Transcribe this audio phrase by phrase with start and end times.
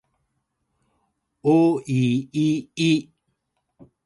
[1.43, 3.09] おいいい